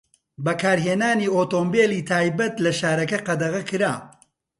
[0.45, 3.93] بەکارهێنانی ئۆتۆمبێلی تایبەت لە شارەکە قەدەغە کرا.